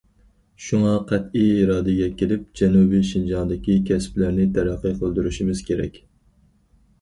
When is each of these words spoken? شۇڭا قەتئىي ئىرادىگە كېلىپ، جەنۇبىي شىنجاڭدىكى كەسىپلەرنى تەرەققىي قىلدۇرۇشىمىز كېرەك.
شۇڭا 0.67 0.93
قەتئىي 1.09 1.51
ئىرادىگە 1.57 2.07
كېلىپ، 2.21 2.47
جەنۇبىي 2.61 3.03
شىنجاڭدىكى 3.11 3.77
كەسىپلەرنى 3.91 4.49
تەرەققىي 4.57 4.97
قىلدۇرۇشىمىز 5.05 5.63
كېرەك. 5.71 6.03